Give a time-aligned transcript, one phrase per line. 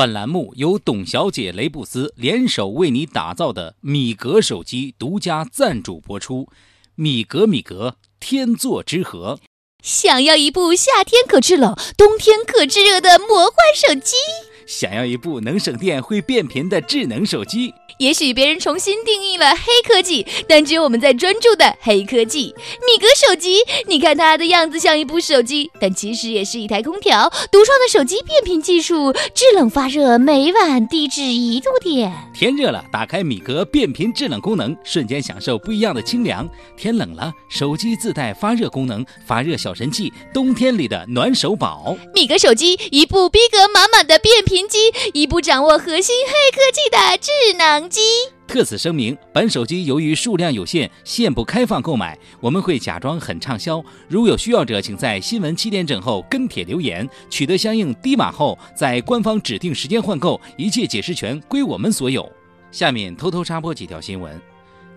[0.00, 6.48] 本栏目由董小姐雷布斯联手为你打造的米格手机独家赞助播出。
[6.94, 9.38] 米格米格，天作之合。
[9.82, 14.16] 想要一部夏天可制冷、冬天可制热的魔幻手机？
[14.70, 17.74] 想要一部能省电、会变频的智能手机？
[17.98, 22.54] 也许别人重新定义了黑科技，但只有我们在专注的黑科技。
[22.86, 23.58] 米格手机，
[23.88, 27.28] 你看它的样子像一部手机，但其实也是一台空调。
[27.50, 32.12] 独创的手机变频技术，制冷发热，每晚低至一度电。
[32.32, 36.48] 天热了，打开米格变频制冷功能，瞬间享受不一样的清凉。
[36.76, 41.96] 天冷了，手机自带发热功能，发热小神器，冬天里的暖手宝。
[42.14, 47.88] 米格手机，一部逼格满满的变频机，一部掌握核心黑科技的智能。
[47.88, 48.00] 机
[48.46, 52.18] 特此声明，本手机由于数量有限，现不开放购买。
[52.40, 53.82] 我们会假装很畅销。
[54.08, 62.28] 如有需要者，请在新闻七点整后跟帖留言，取得相应低码后，在官方指定时间换购，一切解释权归我们所有。
[62.72, 64.49] 下面偷偷插播几条新闻。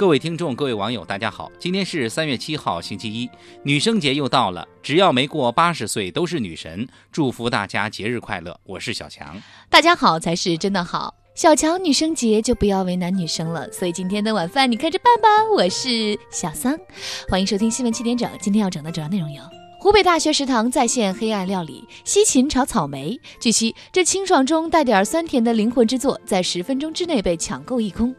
[0.00, 3.28] 各位听众、各位网友，大家好，今天是三月七号，星期一，
[3.62, 4.66] 女生节又到了。
[4.82, 6.88] 只要没过八十岁，都是女神。
[7.12, 8.58] 祝福大家节日快乐！
[8.64, 11.14] 我是小强，大家好才是真的好。
[11.34, 15.28] 小强女生节就不要为难女生了，所以今天的晚饭你看着办吧。
[15.54, 16.74] 我是小桑，
[17.28, 18.26] 欢迎收听新闻七点整。
[18.40, 19.42] 今天要整的主要内容有：
[19.78, 23.20] 湖北大学食堂再现黑暗料理西芹炒草莓。
[23.38, 28.16] 据悉，这清爽中带点酸甜的灵魂之作，在十分钟之内被抢购一空。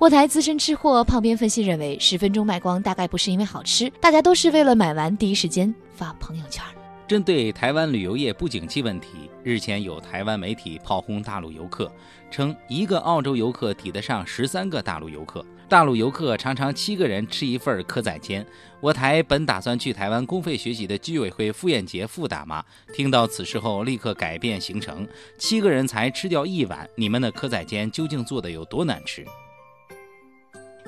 [0.00, 6.64] 我台资深吃货胖边分析认为，十分钟卖光大概不是因为好吃，大家都是为了买完第一时间发朋友圈。
[7.06, 11.92] 针对台湾旅游业不景气问题，日前有台湾媒体炮轰大陆游客，
[12.30, 15.44] 称一个澳洲游客抵得上十三个大陆游客。
[15.68, 18.44] 大陆游客常常七个人吃一份蚵仔煎。
[18.80, 25.06] 我台本打算去台湾公费学习的居委会傅艳杰傅大妈听到此事后，立刻改变行程，
[25.36, 29.26] 七个人才吃掉一碗，你们的蚵仔煎究竟做的有多难吃？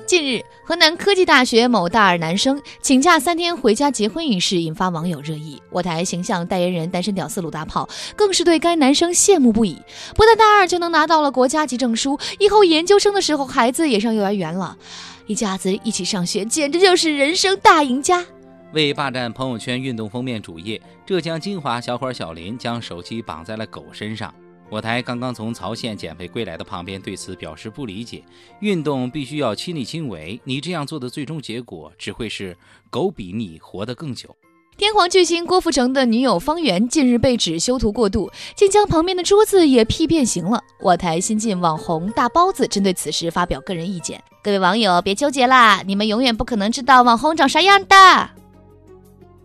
[0.05, 5.61] 近日，河南科技大学某大二男生请假三天回家结婚一事引发网友热议。
[5.69, 9.81] 我台形象代言人单身屌丝鲁大炮更是对该男生羡慕不已。
[10.15, 14.77] 不但大二就能拿到了国家级证书，以后研究生的时候孩子也上幼儿园了，
[15.25, 15.57] 一家。
[15.57, 18.25] 子一起上学，简直就是人生大赢家。
[18.73, 23.65] 为霸占朋友圈运动封面主页，浙江金华小伙小林将手机绑在了。
[23.67, 24.33] 狗身上。
[24.73, 28.23] 我台刚刚从曹县减肥归来的旁边对此表示不理解。
[28.59, 32.57] 运动必须要亲力亲为，你这样做的最终结果只会是
[32.89, 34.35] 狗比你活得更久。
[34.75, 40.59] 天皇巨星郭富城的女友方圆近日被指修图过度，竟将旁边的桌子也 P 变形了。
[40.79, 48.31] 我台新晋网红大包子针对此事发表个人意见：各位网友别纠结啦，你们永远不可能知道网红长啥样的。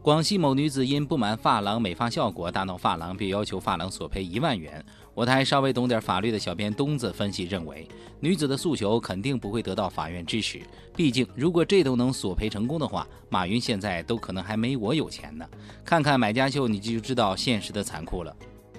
[0.00, 4.82] 广西某女子因不满发廊美发效果大闹发廊，并要求发廊索赔一万元。
[5.18, 7.88] 我台稍微懂点法律的小编东子分析认为，
[8.20, 10.60] 女子的诉求肯定不会得到法院支持。
[10.94, 15.44] 毕竟，如果这都能索赔成功的话，马云现在都可能还没我有钱呢。
[15.84, 18.32] 看看买家秀，你就知道现实的残酷了。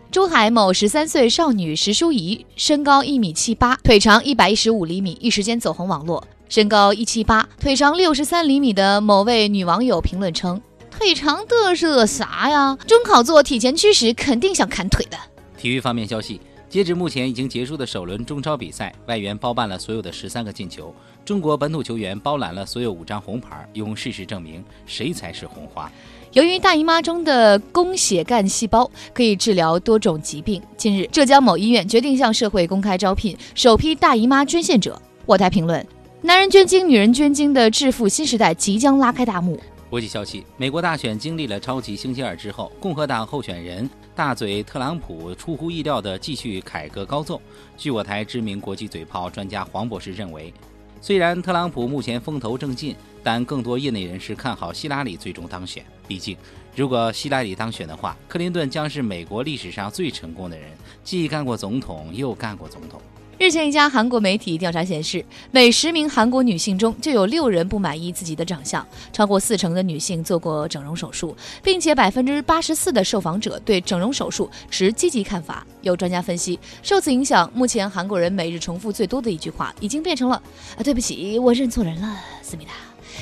[0.10, 6.26] 珠海某十三岁少女石淑仪，身高一米七八，腿长一百一十五厘米，一时间走红网络。
[6.48, 12.78] 身高一七八，腿长六十三厘米的某位女网友评论称：“腿长嘚瑟啥呀？
[12.88, 15.18] 中考做体前屈时肯定想砍腿的。”
[15.60, 16.40] 体育方面消息，
[16.70, 25.92] 截止目前已经结束的首轮中超比赛，外援包办了所有的十三个进球，中国本土球员包揽了所有五张红牌，用事实证明谁才是红花。
[26.32, 34.98] 由于大姨妈中的供血干细胞可以治疗多种疾病，近日浙江某医院决定向社会公开招聘首批大姨妈捐献者。
[35.26, 35.86] 我台评论：
[36.22, 39.60] 男人捐精，女人捐精的致富新时代即将拉开大幕。
[39.90, 47.42] 国际消息：美国大选经历了超级星期二之后，共和党候选人大嘴特朗普出乎意料地继续凯歌高奏。
[47.78, 50.54] 据我台知名国际嘴炮专家黄博士认为，
[51.00, 55.86] 虽然特朗普目前风头正劲，但更多业内人士看好希拉里最终当选。
[56.06, 56.36] 毕竟，
[56.76, 60.70] 如果希拉里当选的话，克林顿将是美国历史上最成功的人，
[61.04, 63.02] 既干过总统又干过总统。
[63.40, 71.34] 日前，一家韩国媒体调查显示，每十名韩国女性中就有六人不满意自己的长相，超过四成的女性做过整容手术，
[71.64, 75.66] 并且百分之八十四的受访者对整容手术持积极看法。
[75.84, 80.36] 有专家分析，受此影响，目前韩国人每日重复最多的一句话，已经变成了
[80.78, 82.72] “啊，对不起，我认错人了，思密达”。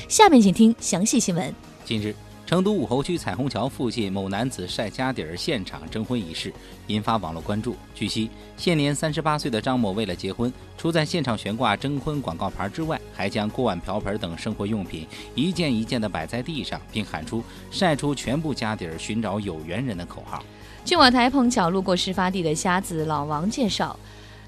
[0.10, 1.54] 下面请听详细新闻。
[1.86, 2.16] 近日。
[2.48, 6.54] 成都武侯区彩虹桥附近某男子晒家底儿现场征婚一事
[6.88, 7.76] 引发网络关注。
[7.94, 15.06] 据悉，现年三十八岁的张某为了结婚，除在现场悬挂征婚广告牌之外，还将锅碗瓢盆等生活用品
[15.36, 20.42] 一件一件地摆在地上，并喊出“晒出全部家底儿，寻找有缘人”的口号。
[20.86, 24.00] 据网台碰巧路过事发地的瞎子老王介绍，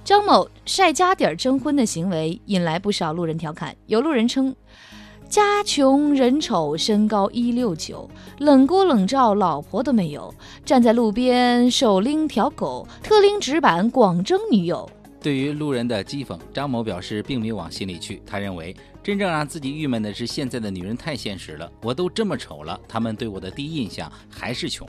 [0.05, 3.75] 张某晒家底儿征婚的行为引来不少路人调侃。
[3.87, 4.55] 有路人称。
[5.29, 8.09] 家穷人丑，身高一六九，
[8.39, 10.33] 冷锅冷灶，老婆都没有，
[10.65, 14.89] 站在路边手拎条狗，特拎纸板广征女友。
[15.21, 18.19] 对于路人的讥讽，张某表示并没有往心里去。
[18.25, 21.71] 他认为，真正让自己郁闷的是现在的女人太现实了。
[21.83, 24.87] 我都这么丑了，他们对我的第一印象还是穷。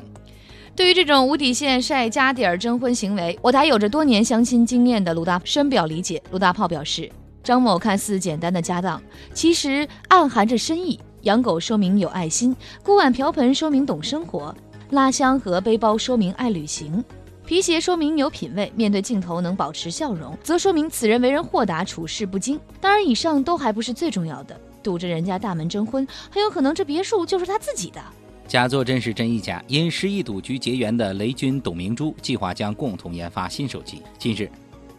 [0.74, 6.22] 对于这种无底线晒家底儿征婚行为，我台有着多年相亲经验的鲁大深表理解。
[6.30, 7.10] 鲁大炮表示。
[7.50, 9.02] 张某看似简单的家当，
[9.34, 11.00] 其实暗含着深意。
[11.22, 14.54] 养狗说明有爱心，锅碗瓢盆说明懂生活，
[14.90, 17.04] 拉箱和背包说明爱旅行，
[17.44, 22.56] 皮鞋说明有品味，面对镜头能保持笑容，则说明此人为人豁达，处事不惊。
[22.80, 24.56] 当然，以上都还不是最重要的。
[24.80, 28.00] 堵着人家大门征婚，很有可能这别墅就是他自己的。
[28.46, 29.60] 假作真是真亦假。
[29.66, 34.00] 因十亿赌局结缘的雷军、董明珠计划将共同研发新手机。
[34.20, 34.48] 近日。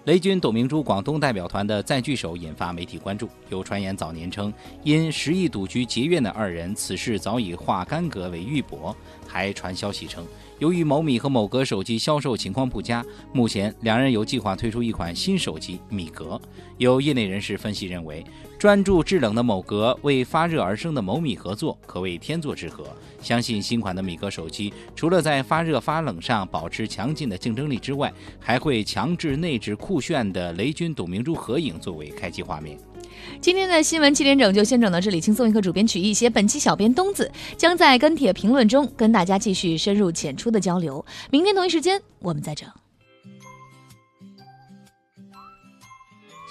[0.06, 3.30] 雷军、董明珠广东代表团的再聚首引发媒体关注。
[3.50, 4.51] 有传言早年称，
[4.83, 8.95] 因十亿赌局结怨的二人，此事早已化干戈为玉帛。
[9.27, 10.25] 还传消息称，
[10.57, 16.42] 由于某米和某格手机销售情况不佳，目前两人有计划推出一款新手机米格。
[16.80, 18.25] 有业内人士分析认为，
[18.62, 22.86] 专注制冷的某格为发热而生的某米合作，可谓天作之合。
[23.19, 32.78] 相信新款的米格手机，除了在发热发冷上保持强劲的竞争力之外，还会强制内置酷炫的雷军董明珠合影作为开机画面。
[33.42, 41.04] 今天的新闻七点整就先整到这里，轻松一刻主编曲艺写，本期小编东子将在跟帖评论中跟大家继续深入浅出的交流。
[41.31, 42.69] 明天同一时间我们再整。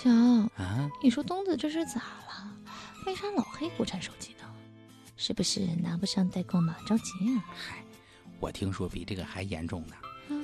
[0.02, 0.10] 小
[0.56, 2.56] 啊，你说东子这是咋了？
[3.04, 4.50] 为啥老黑国产手机呢？
[5.14, 7.44] 是不是拿不上代购码着急啊？
[7.54, 7.84] 嗨，
[8.38, 9.94] 我听说比这个还严重呢。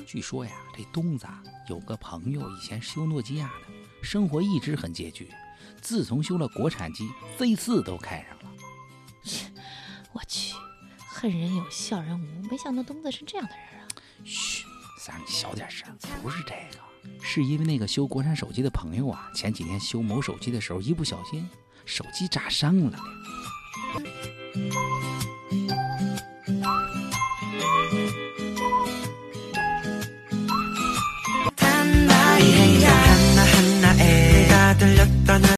[0.06, 1.26] 据说呀，这东子
[1.70, 3.72] 有个朋友以前修诺基亚的，
[4.02, 5.32] 生活一直很拮据。
[5.80, 9.62] 自从修了国产机，Z 四都开上了。
[10.12, 10.54] 我去，
[10.98, 13.88] 恨人有笑人无，没想到东子是这样的人啊！
[14.22, 14.66] 嘘，
[14.98, 15.88] 三你小点声。
[16.22, 16.84] 不是这个，
[17.28, 21.46] 是因为那个修国产手机的朋友啊，前几天修某手机的时候，一不小心
[21.84, 22.98] 手机炸伤了。